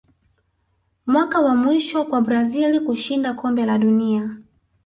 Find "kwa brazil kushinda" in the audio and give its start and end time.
2.05-3.33